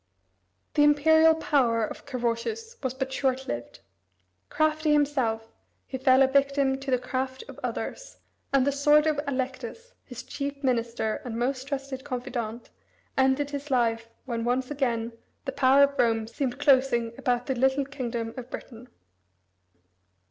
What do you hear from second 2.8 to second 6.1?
was but short lived. Crafty himself, he